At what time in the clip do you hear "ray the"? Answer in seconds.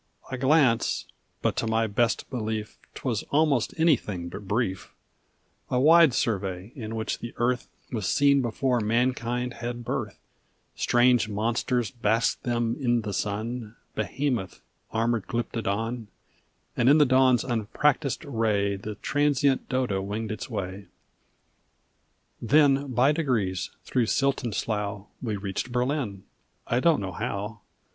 18.25-18.95